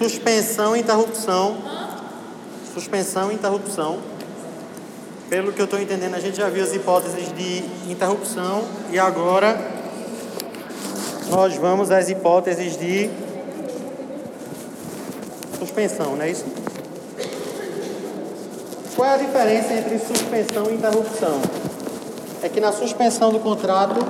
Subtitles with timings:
[0.00, 1.58] suspensão e interrupção.
[2.72, 3.98] Suspensão e interrupção.
[5.28, 9.60] Pelo que eu estou entendendo, a gente já viu as hipóteses de interrupção e agora
[11.28, 13.10] nós vamos às hipóteses de
[15.58, 16.46] suspensão, não é isso?
[18.96, 21.42] Qual é a diferença entre suspensão e interrupção?
[22.42, 24.00] É que na suspensão do contrato,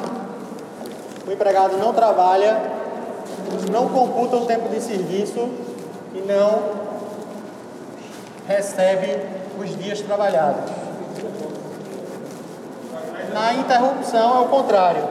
[1.26, 2.62] o empregado não trabalha,
[3.72, 5.69] não computa o tempo de serviço
[6.14, 6.90] e não
[8.46, 9.22] recebe
[9.58, 10.70] os dias trabalhados.
[13.32, 15.04] Na interrupção é o contrário.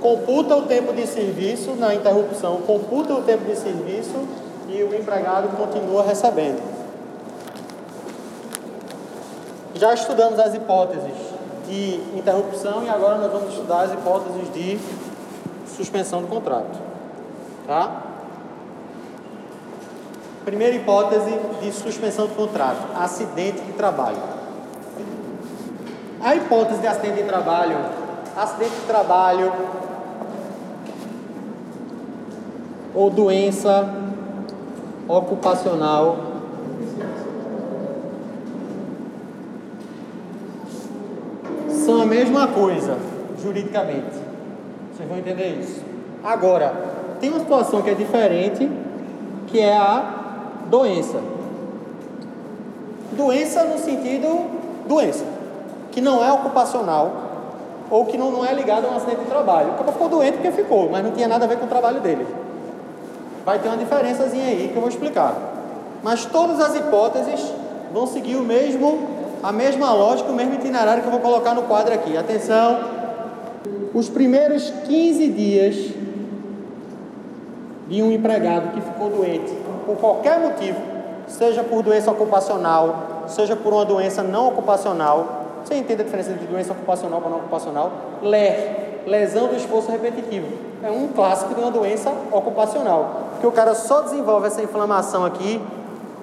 [0.00, 4.26] Computa o tempo de serviço, na interrupção, computa o tempo de serviço
[4.68, 6.62] e o empregado continua recebendo.
[9.74, 11.12] Já estudamos as hipóteses
[11.66, 14.78] de interrupção e agora nós vamos estudar as hipóteses de
[15.76, 16.78] suspensão do contrato.
[17.66, 18.09] Tá?
[20.44, 24.18] Primeira hipótese de suspensão do contrato: acidente de trabalho.
[26.22, 27.76] A hipótese de acidente de trabalho,
[28.36, 29.52] acidente de trabalho
[32.94, 33.88] ou doença
[35.08, 36.16] ocupacional
[41.68, 42.96] são a mesma coisa
[43.42, 44.16] juridicamente.
[44.92, 45.82] Vocês vão entender isso.
[46.22, 46.72] Agora,
[47.20, 48.70] tem uma situação que é diferente,
[49.46, 50.19] que é a
[50.70, 51.20] doença.
[53.12, 55.24] Doença no sentido doença,
[55.90, 57.28] que não é ocupacional
[57.90, 59.72] ou que não, não é ligada a um acidente de trabalho.
[59.72, 62.00] O cara ficou doente porque ficou, mas não tinha nada a ver com o trabalho
[62.00, 62.26] dele.
[63.44, 65.34] Vai ter uma diferençazinha aí que eu vou explicar.
[66.02, 67.52] Mas todas as hipóteses
[67.92, 69.08] vão seguir o mesmo,
[69.42, 72.16] a mesma lógica, o mesmo itinerário que eu vou colocar no quadro aqui.
[72.16, 73.00] Atenção!
[73.92, 75.76] Os primeiros 15 dias
[77.88, 79.52] de um empregado que ficou doente
[79.90, 80.80] por qualquer motivo,
[81.26, 86.46] seja por doença ocupacional, seja por uma doença não ocupacional, você entende a diferença entre
[86.46, 87.90] doença ocupacional para não ocupacional?
[88.22, 90.46] LER, lesão do esforço repetitivo.
[90.82, 93.26] É um clássico de uma doença ocupacional.
[93.32, 95.60] Porque o cara só desenvolve essa inflamação aqui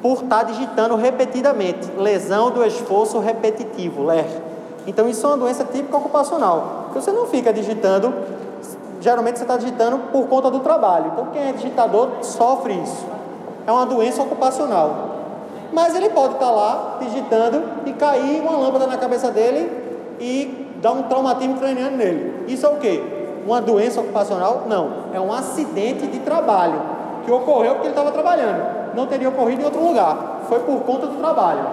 [0.02, 1.92] por estar tá digitando repetidamente.
[1.98, 4.26] Lesão do esforço repetitivo, LER.
[4.88, 6.86] Então isso é uma doença típica ocupacional.
[6.86, 8.14] Porque você não fica digitando,
[9.02, 11.12] geralmente você está digitando por conta do trabalho.
[11.14, 13.18] Então quem é digitador sofre isso.
[13.68, 15.18] É uma doença ocupacional.
[15.74, 19.70] Mas ele pode estar lá digitando e cair uma lâmpada na cabeça dele
[20.22, 22.46] e dar um traumatismo craniano nele.
[22.48, 23.04] Isso é o quê?
[23.46, 24.64] Uma doença ocupacional?
[24.68, 25.08] Não.
[25.14, 26.82] É um acidente de trabalho
[27.26, 28.96] que ocorreu porque ele estava trabalhando.
[28.96, 30.44] Não teria ocorrido em outro lugar.
[30.48, 31.68] Foi por conta do trabalho.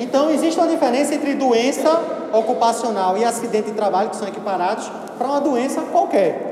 [0.00, 2.00] Então existe uma diferença entre doença
[2.32, 6.49] ocupacional e acidente de trabalho, que são equiparados, para uma doença qualquer.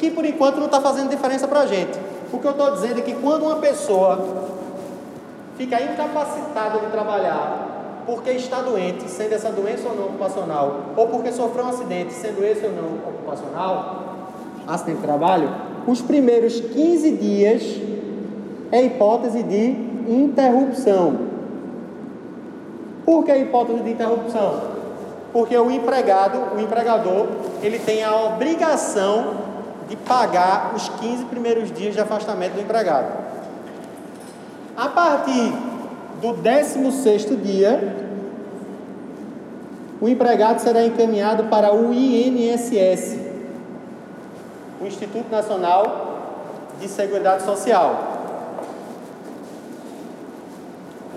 [0.00, 2.00] Aqui por enquanto não está fazendo diferença para a gente.
[2.32, 4.46] O que eu estou dizendo é que quando uma pessoa
[5.58, 11.30] fica incapacitada de trabalhar porque está doente, sendo essa doença ou não ocupacional, ou porque
[11.30, 14.30] sofreu um acidente, sendo esse ou não ocupacional,
[14.66, 15.50] acidente de trabalho,
[15.86, 17.62] os primeiros 15 dias
[18.72, 19.76] é hipótese de
[20.08, 21.28] interrupção.
[23.04, 24.62] Por que hipótese de interrupção?
[25.30, 27.26] Porque o empregado, o empregador,
[27.62, 29.49] ele tem a obrigação
[29.90, 33.08] de pagar os 15 primeiros dias de afastamento do empregado.
[34.76, 35.52] A partir
[36.22, 37.96] do 16 dia,
[40.00, 43.18] o empregado será encaminhado para o INSS,
[44.80, 46.20] o Instituto Nacional
[46.80, 48.18] de Seguridade Social.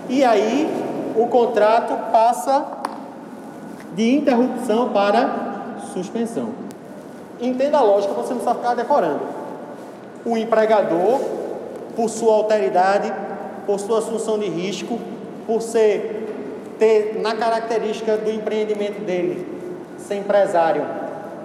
[0.08, 0.68] E aí,
[1.16, 2.66] o contrato passa
[3.94, 6.63] de interrupção para suspensão.
[7.40, 9.20] Entenda a lógica, você não precisa ficar decorando.
[10.24, 11.20] O empregador,
[11.96, 13.12] por sua alteridade,
[13.66, 14.98] por sua assunção de risco,
[15.46, 16.22] por ser
[16.78, 19.46] ter na característica do empreendimento dele,
[19.98, 20.84] ser empresário,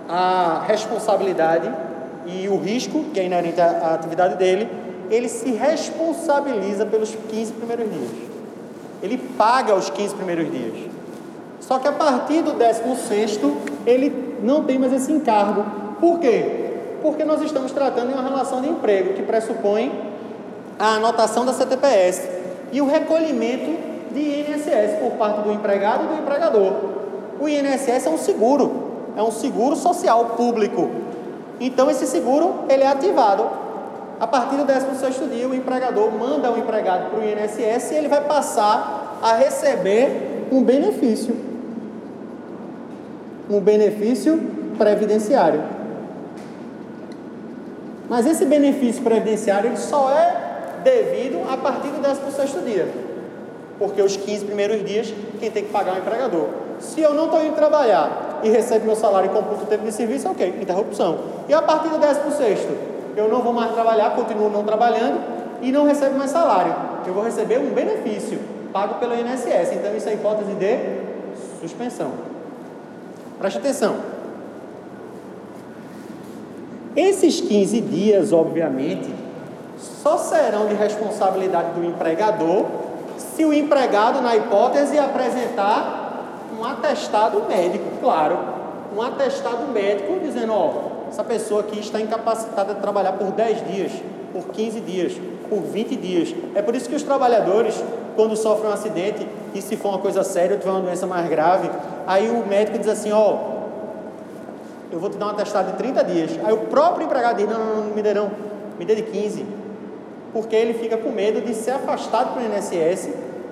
[0.08, 1.72] a responsabilidade
[2.26, 4.68] e o risco que é inerente à atividade dele,
[5.10, 8.10] ele se responsabiliza pelos 15 primeiros dias.
[9.02, 10.90] Ele paga os 15 primeiros dias.
[11.60, 13.40] Só que a partir do 16
[13.86, 15.66] ele não tem mais esse encargo.
[16.00, 16.70] Por quê?
[17.02, 19.92] Porque nós estamos tratando de uma relação de emprego que pressupõe
[20.78, 22.28] a anotação da CTPS
[22.72, 23.78] e o recolhimento
[24.14, 26.74] de INSS por parte do empregado e do empregador.
[27.40, 30.90] O INSS é um seguro, é um seguro social público.
[31.60, 33.46] Então esse seguro ele é ativado.
[34.20, 38.10] A partir do 16º dia, o empregador manda o empregado para o INSS e ele
[38.10, 41.49] vai passar a receber um benefício.
[43.50, 44.40] Um benefício
[44.78, 45.64] previdenciário.
[48.10, 50.50] Mas esse benefício previdenciário ele só é
[50.84, 52.88] devido a partir do 16 dia.
[53.78, 56.48] Porque os 15 primeiros dias, quem tem que pagar é o empregador.
[56.80, 59.92] Se eu não estou indo trabalhar e recebo meu salário e computo o tempo de
[59.92, 61.20] serviço, ok, interrupção.
[61.48, 62.68] E a partir do 16
[63.16, 65.20] eu não vou mais trabalhar, continuo não trabalhando
[65.62, 66.74] e não recebo mais salário.
[67.06, 68.40] Eu vou receber um benefício
[68.72, 69.74] pago pelo INSS.
[69.74, 72.29] Então isso é hipótese de suspensão.
[73.40, 73.96] Preste atenção.
[76.96, 79.10] Esses 15 dias, obviamente,
[79.78, 82.66] só serão de responsabilidade do empregador
[83.18, 86.26] se o empregado, na hipótese, apresentar
[86.60, 88.38] um atestado médico, claro,
[88.96, 90.74] um atestado médico dizendo, ó,
[91.10, 93.92] essa pessoa aqui está incapacitada de trabalhar por 10 dias,
[94.34, 95.14] por 15 dias,
[95.50, 96.36] por 20 dias.
[96.54, 97.82] É por isso que os trabalhadores,
[98.16, 101.30] quando sofrem um acidente, e se for uma coisa séria, ou tiver uma doença mais
[101.30, 101.70] grave,
[102.10, 103.38] aí o médico diz assim, ó,
[104.92, 106.32] eu vou te dar um atestado de 30 dias.
[106.44, 108.32] Aí o próprio empregado diz, não, não, não me dê não,
[108.80, 109.46] me dê de 15.
[110.34, 113.10] Porque ele fica com medo de ser afastado pelo INSS,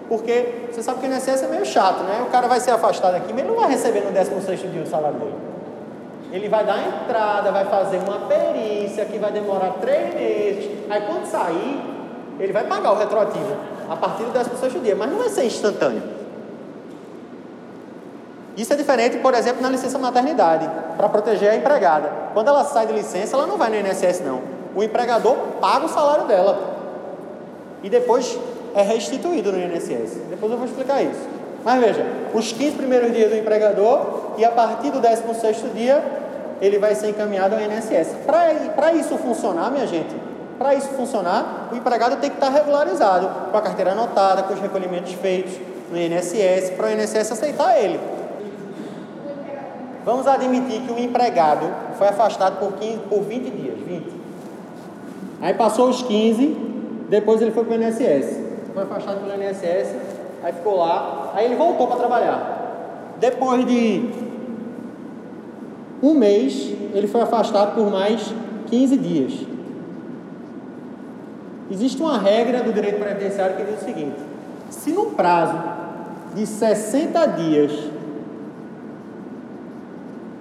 [0.10, 2.24] porque você sabe que o INSS é meio chato, né?
[2.28, 4.88] O cara vai ser afastado aqui, mas ele não vai receber no 16 dia o
[4.88, 5.36] salário dele.
[6.32, 10.72] Ele vai dar entrada, vai fazer uma perícia que vai demorar três meses.
[10.90, 11.80] Aí quando sair,
[12.40, 13.56] ele vai pagar o retroativo
[13.88, 16.17] a partir do 16 dia, mas não vai ser instantâneo.
[18.58, 20.68] Isso é diferente, por exemplo, na licença maternidade,
[20.98, 22.12] para proteger a empregada.
[22.34, 24.42] Quando ela sai de licença, ela não vai no INSS, não.
[24.76, 26.58] O empregador paga o salário dela.
[27.84, 28.38] E depois
[28.74, 30.22] é restituído no INSS.
[30.30, 31.22] Depois eu vou explicar isso.
[31.64, 36.04] Mas veja, os 15 primeiros dias do empregador e a partir do 16 dia
[36.60, 38.16] ele vai ser encaminhado ao INSS.
[38.26, 40.16] Para isso funcionar, minha gente,
[40.58, 44.60] para isso funcionar, o empregado tem que estar regularizado, com a carteira anotada, com os
[44.60, 45.54] recolhimentos feitos
[45.92, 48.17] no INSS, para o INSS aceitar ele.
[50.08, 54.06] Vamos admitir que o empregado foi afastado por, 15, por 20 dias, 20.
[55.42, 56.56] Aí passou os 15,
[57.10, 58.40] depois ele foi para o INSS.
[58.74, 59.98] Foi afastado pelo INSS,
[60.42, 63.16] aí ficou lá, aí ele voltou para trabalhar.
[63.20, 64.10] Depois de
[66.02, 68.34] um mês, ele foi afastado por mais
[68.68, 69.34] 15 dias.
[71.70, 74.16] Existe uma regra do direito previdenciário que diz o seguinte:
[74.70, 75.62] se no prazo
[76.34, 77.97] de 60 dias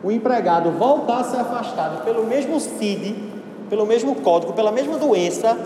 [0.03, 3.15] o empregado voltar a ser afastado pelo mesmo CID,
[3.69, 5.57] pelo mesmo código, pela mesma doença,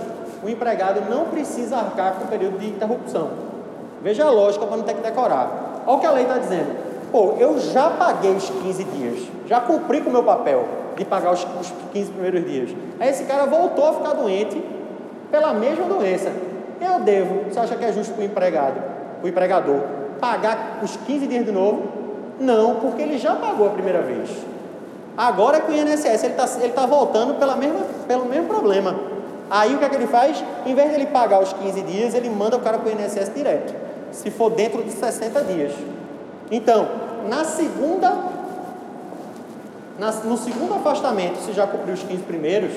[0.43, 3.31] o empregado não precisa arcar com o período de interrupção.
[4.03, 5.83] Veja a lógica para não ter que decorar.
[5.87, 6.91] Olha o que a lei está dizendo.
[7.13, 10.65] Pô, eu já paguei os 15 dias, já cumpri com o meu papel
[10.97, 12.71] de pagar os, os 15 primeiros dias.
[12.99, 14.63] Aí esse cara voltou a ficar doente
[15.31, 16.33] pela mesma doença.
[16.81, 18.83] Eu devo, você acha que é justo para o empregado,
[19.23, 19.81] o empregador,
[20.21, 21.83] pagar os 15 dias de novo?
[22.41, 24.31] Não, porque ele já pagou a primeira vez.
[25.17, 28.99] Agora é com o INSS, ele está ele tá voltando pela mesma, pelo mesmo problema.
[29.51, 30.43] Aí o que é que ele faz?
[30.65, 33.31] Em vez de ele pagar os 15 dias, ele manda o cara para o INSS
[33.35, 33.75] direto,
[34.11, 35.73] se for dentro de 60 dias.
[36.51, 36.89] Então,
[37.29, 38.17] na segunda,
[39.99, 42.73] na, no segundo afastamento, se já cumpriu os 15 primeiros,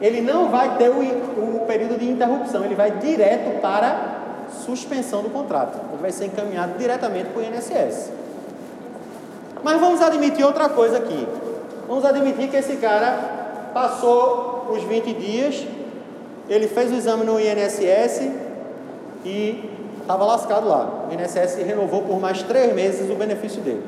[0.00, 4.13] ele não vai ter o, o período de interrupção, ele vai direto para
[4.54, 5.78] suspensão do contrato.
[5.92, 8.10] Ele vai ser encaminhado diretamente para o INSS.
[9.62, 11.26] Mas vamos admitir outra coisa aqui.
[11.88, 15.66] Vamos admitir que esse cara passou os 20 dias,
[16.48, 18.30] ele fez o exame no INSS
[19.24, 21.06] e estava lascado lá.
[21.08, 23.82] O INSS renovou por mais três meses o benefício dele.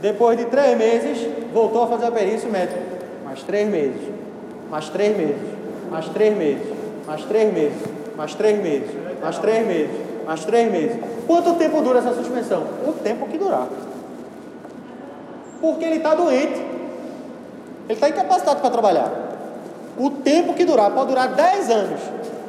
[0.00, 2.78] Depois de três meses, voltou a fazer a perícia médico.
[3.24, 4.00] Mais três meses,
[4.70, 5.36] mais três meses,
[5.90, 6.62] mais três meses,
[7.06, 7.76] mais três meses,
[8.16, 8.90] mais três meses,
[9.22, 9.90] mais três meses,
[10.26, 10.98] mais três meses.
[11.26, 12.64] Quanto tempo dura essa suspensão?
[12.86, 13.68] O tempo que durar.
[15.60, 16.58] Porque ele está doente.
[17.88, 19.12] Ele está incapacitado para trabalhar.
[19.98, 22.00] O tempo que durar, pode durar 10 anos,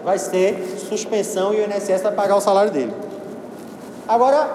[0.03, 2.93] vai ser suspensão e o INSS vai pagar o salário dele.
[4.05, 4.49] Agora,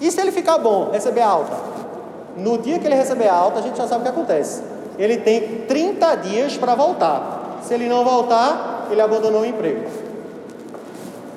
[0.00, 1.52] e se ele ficar bom, receber alta?
[2.36, 4.62] No dia que ele receber alta, a gente já sabe o que acontece.
[4.98, 7.60] Ele tem 30 dias para voltar.
[7.62, 10.03] Se ele não voltar, ele abandonou o emprego.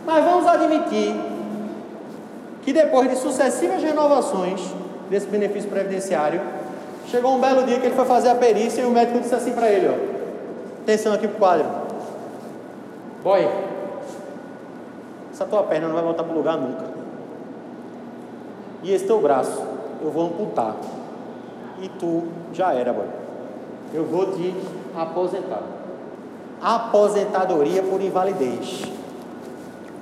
[0.07, 1.13] Mas vamos admitir
[2.63, 4.61] que depois de sucessivas renovações
[5.09, 6.39] desse benefício previdenciário,
[7.07, 9.51] chegou um belo dia que ele foi fazer a perícia e o médico disse assim
[9.51, 11.67] para ele, ó, atenção aqui pro quadro.
[13.21, 13.49] Boy,
[15.33, 16.85] essa tua perna não vai voltar para o lugar nunca.
[18.83, 19.61] E esse teu braço,
[20.01, 20.73] eu vou amputar.
[21.81, 22.23] E tu
[22.53, 23.07] já era, boy.
[23.93, 24.55] Eu vou te
[24.95, 25.63] aposentar.
[26.61, 28.97] Aposentadoria por invalidez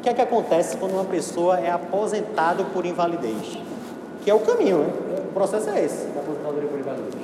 [0.06, 3.58] que é que acontece quando uma pessoa é aposentado por invalidez?
[4.24, 5.24] Que é o caminho, né?
[5.28, 7.16] o processo é esse, da aposentadoria por invalidez.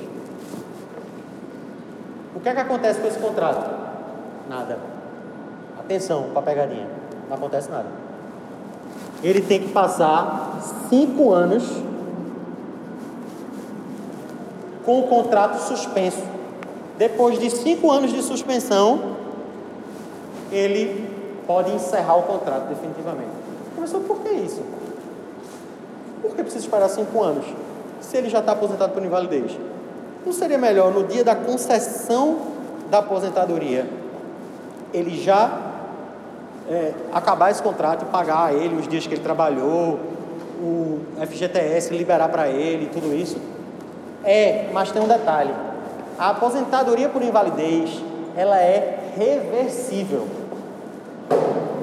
[2.34, 3.70] O que é que acontece com esse contrato?
[4.50, 4.80] Nada.
[5.78, 6.88] Atenção para a pegadinha.
[7.28, 7.86] Não acontece nada.
[9.22, 10.58] Ele tem que passar
[10.88, 11.62] cinco anos
[14.84, 16.24] com o contrato suspenso.
[16.98, 19.14] Depois de cinco anos de suspensão,
[20.50, 21.11] ele
[21.46, 23.30] pode encerrar o contrato definitivamente.
[23.74, 24.62] Professor, por que isso?
[26.20, 27.44] Por que precisa esperar cinco anos?
[28.00, 29.58] Se ele já está aposentado por invalidez.
[30.24, 32.38] Não seria melhor no dia da concessão
[32.90, 33.86] da aposentadoria
[34.92, 35.50] ele já
[36.68, 39.98] é, acabar esse contrato e pagar a ele os dias que ele trabalhou,
[40.60, 43.36] o FGTS liberar para ele, tudo isso?
[44.22, 45.52] É, mas tem um detalhe:
[46.18, 48.02] a aposentadoria por invalidez
[48.36, 50.26] ela é reversível.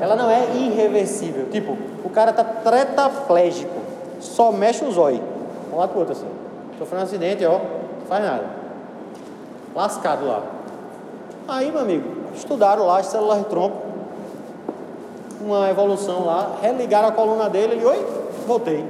[0.01, 1.47] Ela não é irreversível.
[1.51, 3.79] Tipo, o cara tá tetraplégico,
[4.19, 5.21] só mexe os olhos.
[5.71, 6.27] Um lado pro outro assim.
[6.77, 8.45] Sofreu um acidente, ó, não faz nada.
[9.75, 10.43] Lascado lá.
[11.47, 13.77] Aí, meu amigo, estudaram lá as células de tronco,
[15.41, 18.05] uma evolução lá, religaram a coluna dele, ele, oi,
[18.45, 18.85] voltei.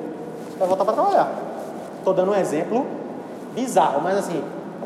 [0.58, 1.32] Vai voltar para trabalhar.
[1.98, 2.86] Estou dando um exemplo
[3.54, 4.44] bizarro, mas assim,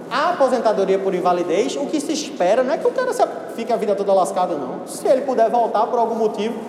[0.09, 3.11] a aposentadoria por invalidez, o que se espera não é que o cara
[3.55, 4.87] fique a vida toda lascada, não.
[4.87, 6.59] Se ele puder voltar por algum motivo,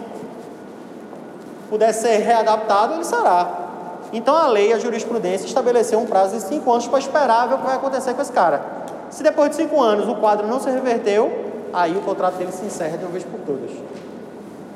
[1.69, 3.65] puder ser readaptado, ele será.
[4.13, 7.59] Então a lei, a jurisprudência, estabeleceu um prazo de cinco anos para esperar ver o
[7.59, 8.63] que vai acontecer com esse cara.
[9.11, 11.31] Se depois de cinco anos o quadro não se reverteu,
[11.73, 13.71] aí o contrato dele se encerra de uma vez por todas.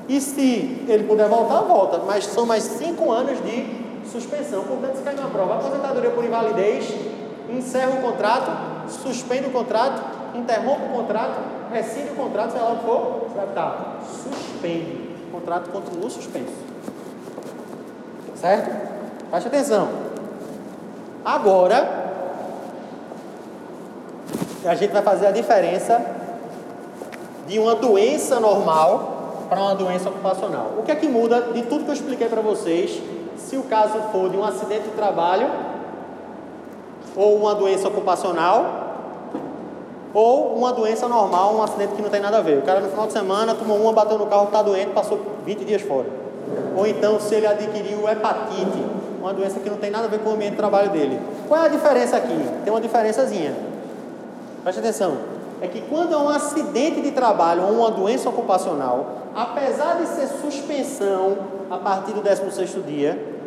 [0.09, 3.67] E se ele puder voltar, volta, mas são mais cinco anos de
[4.11, 4.65] suspensão.
[4.65, 6.95] Portanto, se cair uma prova, aposentadoria por invalidez,
[7.51, 8.51] encerra o contrato,
[8.89, 10.03] suspende o contrato,
[10.35, 11.41] interrompe o contrato,
[11.73, 15.09] rescinde o contrato, sei lá o que for, você vai estar suspende.
[15.29, 16.53] O contrato continua suspenso.
[18.35, 18.71] Certo?
[19.31, 19.89] Preste atenção.
[21.25, 22.07] Agora,
[24.65, 26.01] a gente vai fazer a diferença
[27.47, 30.75] de uma doença normal para uma doença ocupacional.
[30.79, 33.03] O que é que muda de tudo que eu expliquei para vocês
[33.37, 35.49] se o caso for de um acidente de trabalho
[37.17, 38.89] ou uma doença ocupacional,
[40.15, 42.59] ou uma doença normal, um acidente que não tem nada a ver.
[42.59, 45.65] O cara no final de semana tomou uma, bateu no carro, está doente, passou 20
[45.65, 46.07] dias fora.
[46.77, 48.85] Ou então se ele adquiriu hepatite,
[49.21, 51.21] uma doença que não tem nada a ver com o ambiente de trabalho dele.
[51.47, 52.39] Qual é a diferença aqui?
[52.65, 53.55] Tem uma diferençazinha.
[54.63, 55.17] Preste atenção.
[55.61, 60.29] É que quando é um acidente de trabalho ou uma doença ocupacional, apesar de ser
[60.41, 61.37] suspensão
[61.71, 63.38] a partir do 16º dia,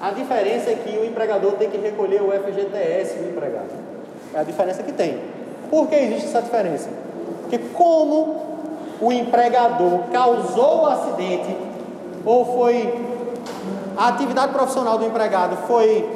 [0.00, 3.68] a diferença é que o empregador tem que recolher o FGTS do empregado.
[4.34, 5.18] É a diferença que tem.
[5.70, 6.88] Por que existe essa diferença?
[7.42, 8.50] Porque como
[9.00, 11.56] o empregador causou o acidente
[12.24, 12.94] ou foi
[13.96, 16.08] a atividade profissional do empregado foi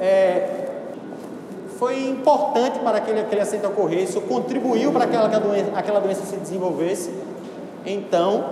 [0.00, 0.66] é,
[1.78, 7.12] foi importante para que aquele acidente ocorresse, contribuiu para aquela, doença, aquela doença se desenvolvesse,
[7.84, 8.44] então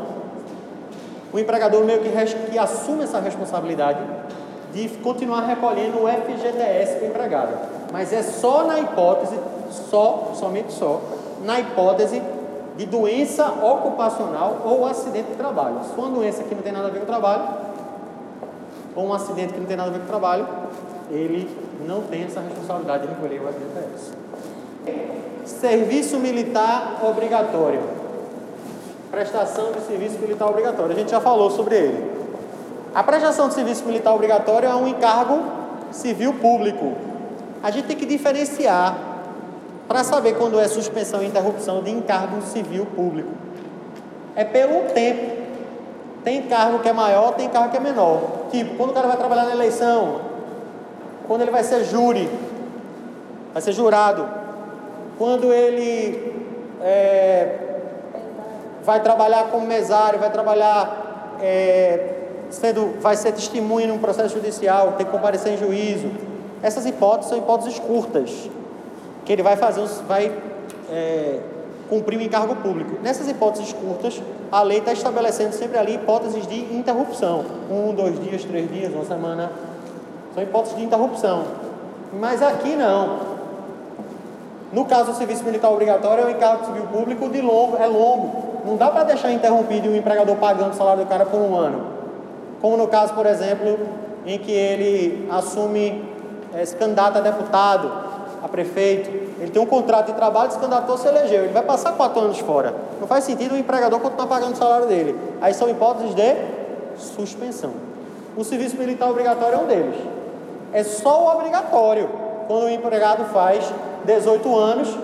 [1.32, 2.10] o empregador meio que,
[2.50, 4.00] que assume essa responsabilidade
[4.74, 7.56] de continuar recolhendo o FGTS do empregado.
[7.92, 9.38] Mas é só na hipótese,
[9.88, 11.00] só, somente só,
[11.44, 12.20] na hipótese
[12.76, 15.76] de doença ocupacional ou acidente de trabalho.
[15.84, 17.44] Se for uma doença que não tem nada a ver com o trabalho,
[18.96, 20.46] ou um acidente que não tem nada a ver com o trabalho,
[21.10, 21.48] ele
[21.86, 24.12] não tem essa responsabilidade de recolher o FGTS.
[25.44, 27.80] Serviço militar obrigatório.
[29.10, 30.92] Prestação de serviço militar obrigatório.
[30.92, 32.13] A gente já falou sobre ele.
[32.94, 35.42] A prestação de serviço militar obrigatório é um encargo
[35.90, 36.92] civil público.
[37.60, 38.96] A gente tem que diferenciar
[39.88, 43.30] para saber quando é suspensão e interrupção de encargo civil público.
[44.36, 45.42] É pelo tempo.
[46.22, 48.20] Tem encargo que é maior, tem encargo que é menor.
[48.50, 50.20] Tipo, quando o cara vai trabalhar na eleição,
[51.26, 52.30] quando ele vai ser júri,
[53.52, 54.26] vai ser jurado,
[55.18, 56.32] quando ele
[56.80, 57.58] é,
[58.84, 65.06] vai trabalhar como mesário, vai trabalhar é, sendo, vai ser testemunha num processo judicial, tem
[65.06, 66.10] que comparecer em juízo.
[66.62, 68.50] Essas hipóteses são hipóteses curtas,
[69.24, 70.32] que ele vai fazer, vai
[70.90, 71.40] é,
[71.88, 72.96] cumprir o um encargo público.
[73.02, 77.44] Nessas hipóteses curtas, a lei está estabelecendo sempre ali hipóteses de interrupção.
[77.70, 79.50] Um, dois dias, três dias, uma semana.
[80.34, 81.44] São hipóteses de interrupção.
[82.18, 83.34] Mas aqui não.
[84.72, 88.54] No caso do serviço militar obrigatório, é um encargo civil público de longo, é longo.
[88.64, 91.93] Não dá para deixar interrompido o empregador pagando o salário do cara por um ano.
[92.64, 93.78] Como no caso, por exemplo,
[94.24, 96.02] em que ele assume,
[96.54, 97.92] é, se a deputado,
[98.42, 101.92] a prefeito, ele tem um contrato de trabalho, se candidatou, se elegeu, ele vai passar
[101.92, 102.74] quatro anos fora.
[102.98, 105.14] Não faz sentido o empregador continuar pagando o salário dele.
[105.42, 106.36] Aí são hipóteses de
[106.96, 107.72] suspensão.
[108.34, 109.96] O serviço militar obrigatório é um deles.
[110.72, 112.08] É só o obrigatório,
[112.48, 113.70] quando o empregado faz
[114.06, 114.96] 18 anos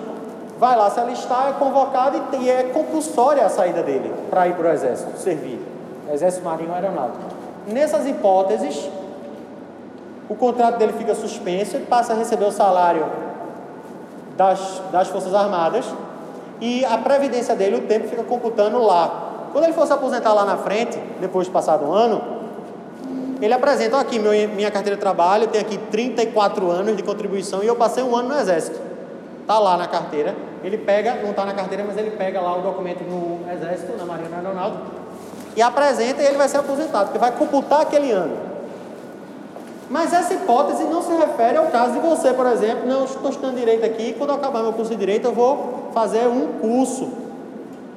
[0.58, 4.70] vai lá se alistar, é convocado e é compulsória a saída dele para ir para
[4.70, 5.60] o exército, servir.
[6.10, 7.39] Exército Marinho Aeronáutico.
[7.66, 8.88] Nessas hipóteses,
[10.28, 13.06] o contrato dele fica suspenso, ele passa a receber o salário
[14.36, 15.84] das, das Forças Armadas
[16.60, 19.48] e a previdência dele, o tempo fica computando lá.
[19.52, 22.22] Quando ele for se aposentar lá na frente, depois de passado um ano,
[23.40, 27.66] ele apresenta aqui meu, minha carteira de trabalho, tem aqui 34 anos de contribuição e
[27.66, 28.78] eu passei um ano no Exército.
[29.40, 30.36] Está lá na carteira.
[30.62, 34.04] Ele pega, não está na carteira, mas ele pega lá o documento no Exército, na
[34.04, 34.99] Marinha Aeronáutica,
[35.56, 38.50] e apresenta e ele vai ser aposentado, porque vai computar aquele ano.
[39.88, 43.56] Mas essa hipótese não se refere ao caso de você, por exemplo, não estou estudando
[43.56, 47.08] direito aqui, quando eu acabar meu curso de direito eu vou fazer um curso.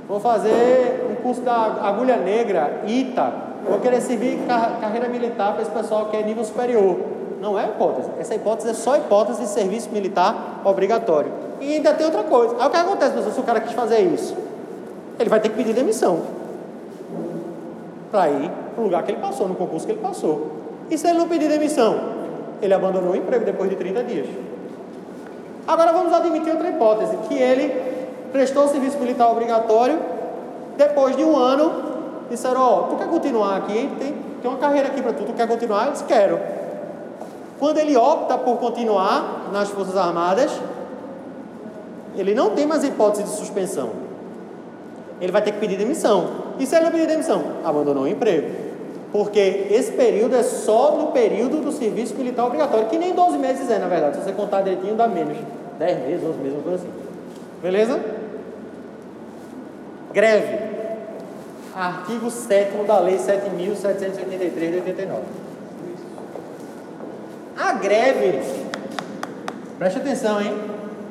[0.08, 3.32] Vou fazer um curso da agulha negra, ITA,
[3.70, 4.40] vou querer servir
[4.82, 6.98] carreira militar para esse pessoal que é nível superior.
[7.40, 8.10] Não é hipótese.
[8.20, 11.32] Essa hipótese é só hipótese de serviço militar obrigatório.
[11.62, 12.56] E ainda tem outra coisa.
[12.60, 14.36] Aí o que acontece, pessoal, se o cara quis fazer isso?
[15.20, 16.43] Ele vai ter que pedir demissão
[18.14, 20.52] para ir para o lugar que ele passou, no concurso que ele passou.
[20.88, 22.00] E se ele não pedir demissão?
[22.62, 24.28] Ele abandonou o emprego depois de 30 dias.
[25.68, 27.70] Agora vamos admitir outra hipótese, que ele
[28.32, 29.98] prestou o serviço militar obrigatório,
[30.78, 31.72] depois de um ano
[32.30, 33.90] disseram, ó, oh, tu quer continuar aqui?
[33.98, 35.88] Tem, tem uma carreira aqui para tu, tu quer continuar?
[35.88, 36.40] Eu disse, quero.
[37.58, 40.52] Quando ele opta por continuar nas Forças Armadas,
[42.16, 44.03] ele não tem mais hipótese de suspensão.
[45.22, 46.30] Ele vai ter que pedir demissão.
[46.60, 47.44] E se ele não pedir demissão?
[47.64, 48.50] Abandonou o emprego.
[49.12, 53.70] Porque esse período é só no período do serviço militar obrigatório, que nem 12 meses
[53.70, 54.18] é, na verdade.
[54.18, 55.38] Se você contar direitinho, dá menos.
[55.78, 56.94] 10 meses, 11 meses, uma coisa assim.
[57.62, 58.00] Beleza?
[60.12, 60.74] Greve
[61.76, 65.22] artigo 7 da Lei 7.783 de 89.
[67.58, 68.42] A greve,
[69.78, 70.54] preste atenção, hein?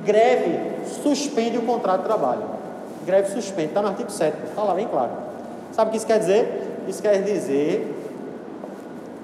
[0.05, 0.59] Greve
[1.03, 2.43] suspende o contrato de trabalho.
[3.05, 5.11] Greve suspende, está no artigo 7, está lá bem claro.
[5.73, 6.85] Sabe o que isso quer dizer?
[6.87, 7.99] Isso quer dizer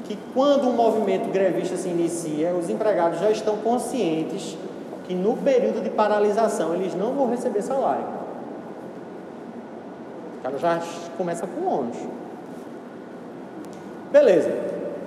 [0.04, 4.56] que quando um movimento grevista se inicia, os empregados já estão conscientes
[5.06, 8.04] que no período de paralisação eles não vão receber salário.
[10.38, 10.80] O cara já
[11.16, 11.96] começa com ônus.
[14.10, 14.50] Beleza.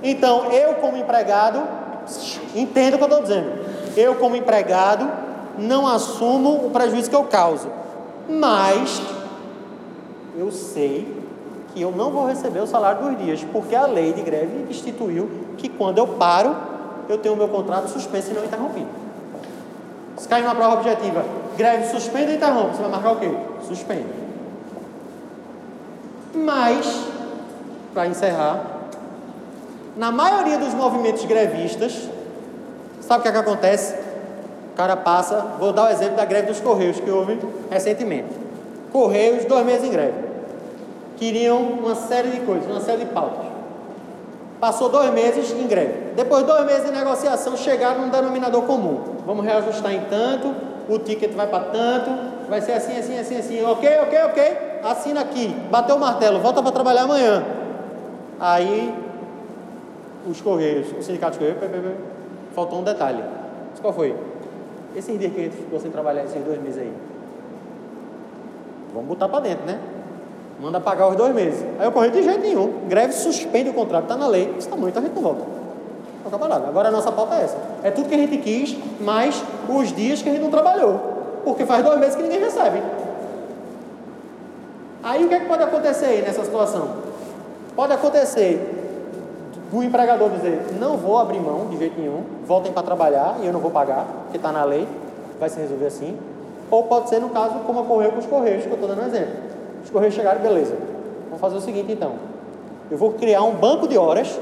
[0.03, 1.61] Então, eu como empregado,
[2.55, 3.51] entendo o que eu estou dizendo.
[3.97, 5.09] Eu como empregado,
[5.57, 7.69] não assumo o prejuízo que eu causo.
[8.29, 9.01] Mas,
[10.37, 11.21] eu sei
[11.73, 15.29] que eu não vou receber o salário dos dias, porque a lei de greve instituiu
[15.57, 16.55] que quando eu paro,
[17.07, 18.89] eu tenho o meu contrato suspenso e não interrompido.
[20.17, 21.23] Se cair uma prova objetiva,
[21.57, 23.31] greve suspende ou interrompe, você vai marcar o quê?
[23.67, 24.05] Suspende.
[26.33, 27.05] Mas,
[27.93, 28.63] para encerrar,
[29.97, 32.09] na maioria dos movimentos grevistas,
[33.01, 34.10] sabe o que, é que acontece?
[34.71, 37.37] O cara passa, vou dar o exemplo da greve dos Correios que houve
[37.69, 38.29] recentemente.
[38.91, 40.13] Correios, dois meses em greve.
[41.17, 43.45] Queriam uma série de coisas, uma série de pautas.
[44.59, 46.13] Passou dois meses em greve.
[46.15, 48.99] Depois de dois meses de negociação, chegaram num denominador comum.
[49.25, 50.53] Vamos reajustar em tanto,
[50.87, 52.11] o ticket vai para tanto,
[52.49, 53.65] vai ser assim, assim, assim, assim.
[53.65, 54.57] Ok, ok, ok.
[54.83, 55.47] Assina aqui.
[55.69, 57.43] Bateu o martelo, volta para trabalhar amanhã.
[58.39, 58.93] Aí,
[60.29, 61.97] os Correios, o sindicato de Correios,
[62.53, 63.23] faltou um detalhe.
[63.81, 64.15] Qual foi?
[64.95, 66.93] Esse dia que a gente ficou sem trabalhar esses dois meses aí.
[68.93, 69.79] Vamos botar para dentro, né?
[70.59, 71.63] Manda pagar os dois meses.
[71.79, 72.87] Aí o Correio de jeito nenhum.
[72.87, 74.53] Greve suspende o contrato, está na lei.
[74.57, 75.43] Está muito, a gente não volta.
[76.67, 77.57] Agora a nossa pauta é essa.
[77.83, 81.11] É tudo que a gente quis, mais os dias que a gente não trabalhou
[81.43, 82.81] porque faz dois meses que ninguém recebe.
[85.03, 86.89] Aí o que, é que pode acontecer aí nessa situação?
[87.75, 88.80] Pode acontecer
[89.71, 93.53] do empregador dizer, não vou abrir mão de jeito nenhum, voltem para trabalhar e eu
[93.53, 94.87] não vou pagar, porque está na lei,
[95.39, 96.17] vai se resolver assim.
[96.69, 99.07] Ou pode ser no caso como ocorreu com os Correios, que eu estou dando um
[99.07, 99.33] exemplo.
[99.83, 100.75] Os Correios chegaram, beleza,
[101.25, 102.13] vamos fazer o seguinte então.
[102.89, 104.39] Eu vou criar um banco de horas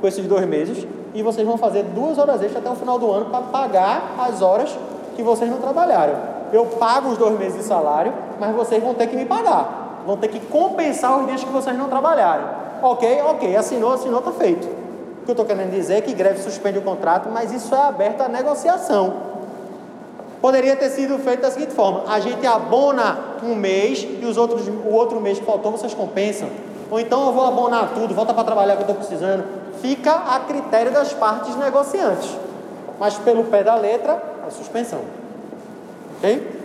[0.00, 3.10] com esses dois meses e vocês vão fazer duas horas extras até o final do
[3.10, 4.76] ano para pagar as horas
[5.14, 9.06] que vocês não trabalharam eu pago os dois meses de salário, mas vocês vão ter
[9.06, 10.02] que me pagar.
[10.06, 12.59] Vão ter que compensar os dias que vocês não trabalharam.
[12.82, 14.66] Ok, ok, assinou, assinou, está feito.
[14.66, 17.82] O que eu estou querendo dizer é que greve suspende o contrato, mas isso é
[17.82, 19.30] aberto à negociação.
[20.40, 24.66] Poderia ter sido feito da seguinte forma: a gente abona um mês e os outros,
[24.66, 26.48] o outro mês que faltou vocês compensam.
[26.90, 29.44] Ou então eu vou abonar tudo, volta para trabalhar que eu estou precisando.
[29.80, 32.30] Fica a critério das partes negociantes.
[32.98, 35.00] Mas pelo pé da letra, a suspensão.
[36.16, 36.59] Ok?